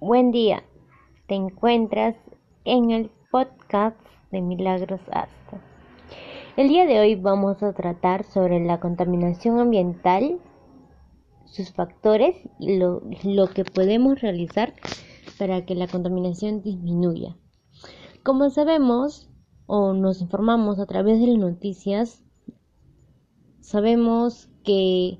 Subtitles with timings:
[0.00, 0.62] Buen día,
[1.26, 2.16] te encuentras
[2.64, 3.98] en el podcast
[4.30, 5.60] de Milagros Asta.
[6.56, 10.38] El día de hoy vamos a tratar sobre la contaminación ambiental,
[11.44, 14.72] sus factores y lo, lo que podemos realizar
[15.38, 17.36] para que la contaminación disminuya.
[18.22, 19.28] Como sabemos
[19.66, 22.24] o nos informamos a través de las noticias,
[23.60, 25.18] sabemos que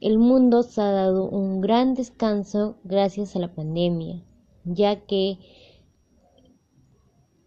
[0.00, 4.22] el mundo se ha dado un gran descanso gracias a la pandemia,
[4.64, 5.38] ya que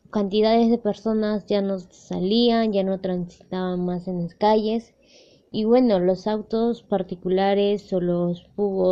[0.10, 4.96] cantidades de personas ya no salían, ya no transitaban más en las calles
[5.52, 8.48] y bueno, los autos particulares o los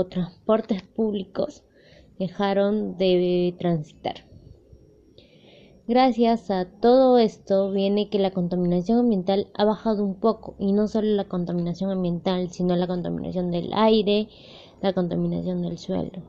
[0.09, 1.63] transportes públicos
[2.17, 4.24] dejaron de transitar.
[5.87, 10.87] Gracias a todo esto viene que la contaminación ambiental ha bajado un poco y no
[10.87, 14.27] solo la contaminación ambiental, sino la contaminación del aire,
[14.81, 16.23] la contaminación del suelo.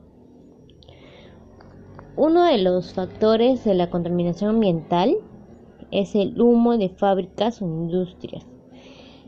[2.15, 5.17] Uno de los factores de la contaminación ambiental
[5.89, 8.45] es el humo de fábricas o industrias.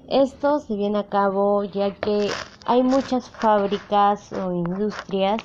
[0.10, 2.28] Esto se viene a cabo ya que
[2.68, 5.42] hay muchas fábricas o industrias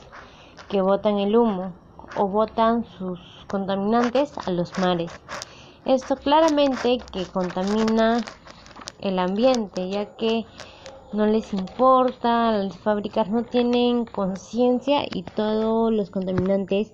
[0.69, 1.84] que botan el humo
[2.17, 5.13] o botan sus contaminantes a los mares.
[5.85, 8.25] Esto claramente que contamina
[9.01, 10.47] el ambiente, ya que
[11.13, 16.93] no les importa, las fábricas no tienen conciencia y todos los contaminantes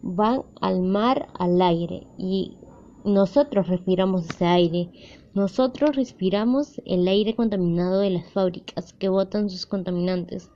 [0.00, 2.56] van al mar, al aire y
[3.04, 4.90] nosotros respiramos ese aire.
[5.34, 10.50] Nosotros respiramos el aire contaminado de las fábricas que botan sus contaminantes.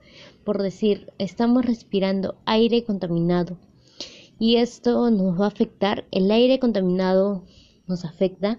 [0.44, 3.56] Por decir, estamos respirando aire contaminado
[4.38, 6.04] y esto nos va a afectar.
[6.10, 7.44] El aire contaminado
[7.86, 8.58] nos afecta,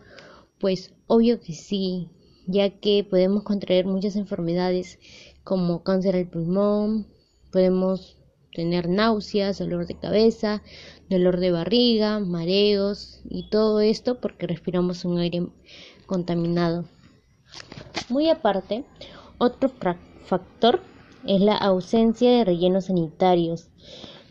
[0.59, 2.09] pues obvio que sí,
[2.47, 4.99] ya que podemos contraer muchas enfermedades
[5.43, 7.07] como cáncer al pulmón,
[7.51, 8.17] podemos
[8.53, 10.63] tener náuseas, dolor de cabeza,
[11.09, 15.47] dolor de barriga, mareos y todo esto porque respiramos un aire
[16.05, 16.85] contaminado.
[18.09, 18.83] Muy aparte,
[19.37, 19.69] otro
[20.25, 20.81] factor
[21.25, 23.69] es la ausencia de rellenos sanitarios.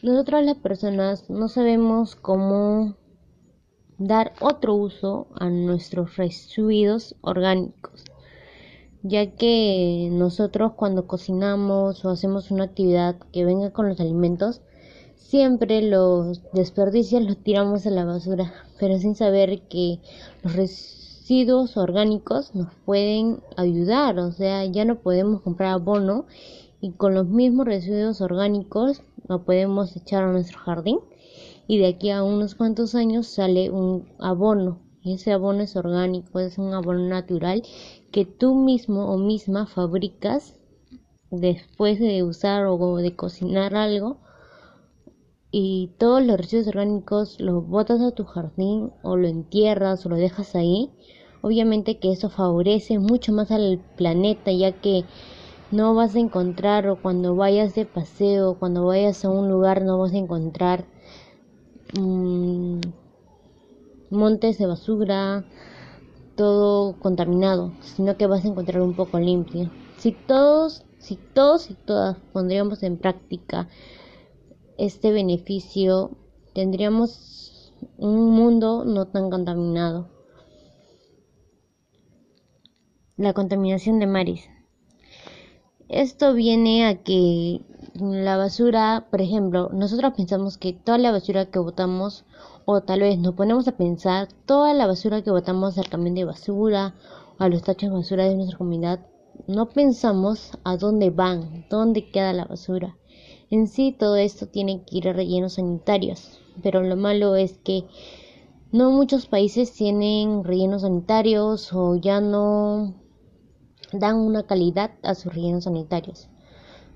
[0.07, 2.95] Nosotros las personas no sabemos cómo
[3.99, 8.05] dar otro uso a nuestros residuos orgánicos,
[9.03, 14.61] ya que nosotros cuando cocinamos o hacemos una actividad que venga con los alimentos,
[15.17, 19.99] siempre los desperdicios los tiramos a la basura, pero sin saber que
[20.45, 26.27] los residuos orgánicos nos pueden ayudar, o sea, ya no podemos comprar abono
[26.81, 30.99] y con los mismos residuos orgánicos lo podemos echar a nuestro jardín
[31.67, 34.81] y de aquí a unos cuantos años sale un abono.
[35.03, 37.63] Y ese abono es orgánico, es un abono natural
[38.11, 40.55] que tú mismo o misma fabricas
[41.31, 44.19] después de usar o de cocinar algo
[45.51, 50.17] y todos los residuos orgánicos los botas a tu jardín o lo entierras o lo
[50.17, 50.91] dejas ahí.
[51.41, 55.05] Obviamente que eso favorece mucho más al planeta ya que
[55.71, 59.99] no vas a encontrar o cuando vayas de paseo, cuando vayas a un lugar no
[59.99, 60.85] vas a encontrar
[61.99, 62.81] mm,
[64.11, 65.45] montes de basura,
[66.37, 69.71] todo contaminado, sino que vas a encontrar un poco limpio.
[69.99, 73.69] Si todos, si todos y todas pondríamos en práctica
[74.79, 76.11] este beneficio,
[76.55, 80.09] tendríamos un mundo no tan contaminado.
[83.17, 84.56] La contaminación de mares.
[85.89, 87.61] Esto viene a que
[87.95, 92.25] la basura, por ejemplo, nosotros pensamos que toda la basura que botamos,
[92.65, 96.25] o tal vez nos ponemos a pensar toda la basura que botamos al camión de
[96.25, 96.97] basura
[97.39, 99.07] a los tachos de basura de nuestra comunidad,
[99.47, 102.97] no pensamos a dónde van, dónde queda la basura.
[103.51, 107.85] En sí todo esto tiene que ir a rellenos sanitarios, pero lo malo es que
[108.73, 113.06] no muchos países tienen rellenos sanitarios o ya no
[113.93, 116.29] dan una calidad a sus rellenos sanitarios.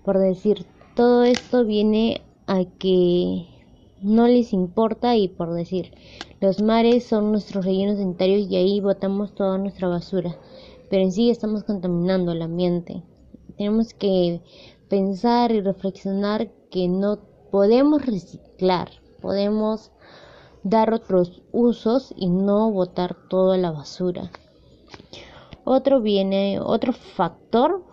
[0.04, 3.46] Por decir, todo esto viene a que
[4.00, 5.92] no les importa y por decir,
[6.40, 10.36] los mares son nuestros rellenos sanitarios y ahí botamos toda nuestra basura,
[10.88, 13.02] pero en sí estamos contaminando el ambiente.
[13.56, 14.40] Tenemos que
[14.88, 17.18] pensar y reflexionar que no
[17.50, 18.90] podemos reciclar,
[19.20, 19.90] podemos
[20.62, 24.30] dar otros usos y no botar toda la basura.
[25.72, 27.84] Otro viene, otro factor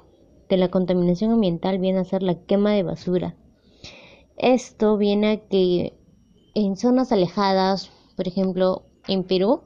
[0.50, 3.36] de la contaminación ambiental viene a ser la quema de basura.
[4.36, 5.94] Esto viene a que
[6.56, 9.62] en zonas alejadas, por ejemplo, en Perú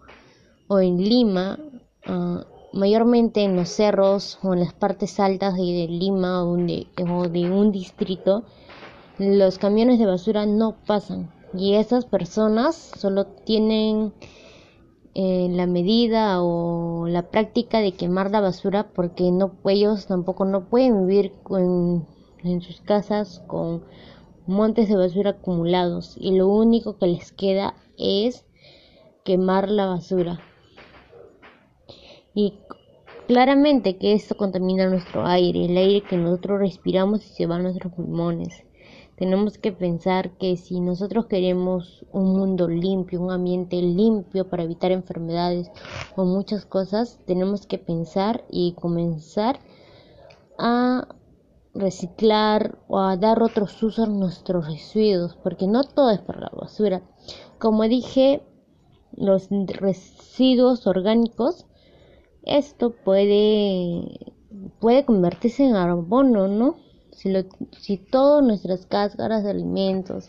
[0.67, 1.57] o en Lima,
[2.05, 7.29] ah, mayormente en los cerros o en las partes altas de, Lima o de, o
[7.29, 8.43] de un distrito,
[9.19, 14.11] los camiones de basura no pasan y esas personas solo tienen
[15.13, 21.05] la medida o la práctica de quemar la basura porque no ellos tampoco no pueden
[21.07, 21.33] vivir
[22.43, 23.83] en sus casas con
[24.47, 28.45] montes de basura acumulados y lo único que les queda es
[29.23, 30.39] quemar la basura.
[32.33, 32.53] Y
[33.27, 37.59] claramente que esto contamina nuestro aire, el aire que nosotros respiramos y se va a
[37.59, 38.63] nuestros pulmones.
[39.21, 44.91] Tenemos que pensar que si nosotros queremos un mundo limpio, un ambiente limpio para evitar
[44.91, 45.69] enfermedades
[46.15, 49.59] o muchas cosas, tenemos que pensar y comenzar
[50.57, 51.07] a
[51.75, 56.51] reciclar o a dar otros usos a nuestros residuos, porque no todo es para la
[56.59, 57.03] basura.
[57.59, 58.41] Como dije,
[59.15, 61.67] los residuos orgánicos,
[62.41, 64.33] esto puede,
[64.79, 66.90] puede convertirse en carbono, ¿no?
[67.21, 67.43] Si, lo,
[68.09, 70.27] todas nuestras cáscaras de alimentos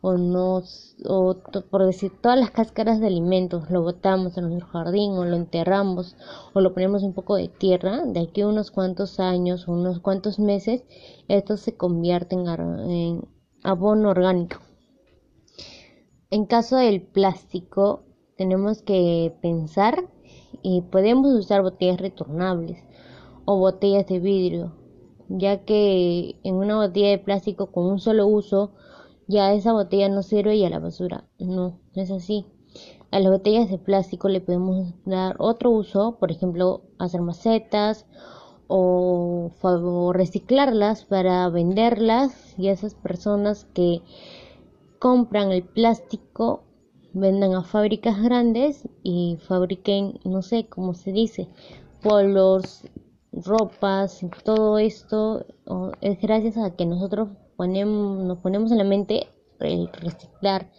[0.00, 1.36] o nos o
[1.70, 6.16] por decir todas las cáscaras de alimentos lo botamos en nuestro jardín o lo enterramos
[6.52, 10.00] o lo ponemos un poco de tierra de aquí a unos cuantos años o unos
[10.00, 10.82] cuantos meses
[11.28, 13.28] esto se convierte en, en
[13.62, 14.58] abono orgánico.
[16.30, 18.02] En caso del plástico
[18.36, 20.10] tenemos que pensar
[20.62, 22.82] y podemos usar botellas retornables
[23.44, 24.83] o botellas de vidrio
[25.36, 28.70] ya que en una botella de plástico con un solo uso
[29.26, 31.24] ya esa botella no sirve y a la basura.
[31.38, 32.46] No, es así.
[33.10, 38.06] A las botellas de plástico le podemos dar otro uso, por ejemplo, hacer macetas
[38.66, 44.02] o, o reciclarlas para venderlas y esas personas que
[44.98, 46.64] compran el plástico
[47.12, 51.48] vendan a fábricas grandes y fabriquen, no sé cómo se dice,
[52.02, 52.82] polos,
[53.42, 55.44] ropas, todo esto
[56.00, 59.28] es gracias a que nosotros ponemos, nos ponemos en la mente
[59.60, 60.70] el reciclar.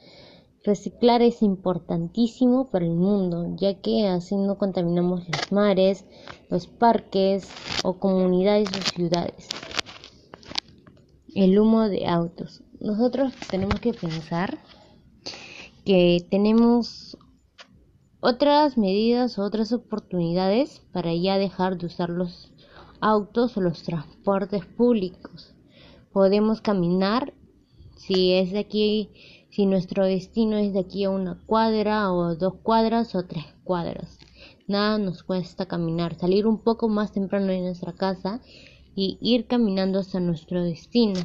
[0.63, 6.05] Reciclar es importantísimo para el mundo, ya que así no contaminamos los mares,
[6.49, 7.47] los parques
[7.83, 9.49] o comunidades o ciudades.
[11.35, 12.63] El humo de autos.
[12.79, 14.57] Nosotros tenemos que pensar
[15.85, 17.14] que tenemos
[18.25, 22.51] otras medidas, otras oportunidades para ya dejar de usar los
[22.99, 25.53] autos o los transportes públicos.
[26.11, 27.35] Podemos caminar
[27.95, 29.11] si es de aquí,
[29.51, 34.17] si nuestro destino es de aquí a una cuadra o dos cuadras o tres cuadras.
[34.67, 38.41] Nada nos cuesta caminar, salir un poco más temprano de nuestra casa
[38.95, 41.19] y ir caminando hasta nuestro destino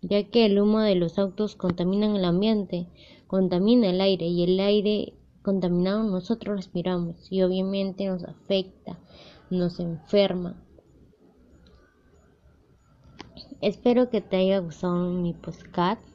[0.00, 2.86] ya que el humo de los autos contamina el ambiente,
[3.28, 8.98] contamina el aire y el aire contaminado nosotros respiramos y obviamente nos afecta,
[9.50, 10.56] nos enferma.
[13.60, 16.07] Espero que te haya gustado mi podcast.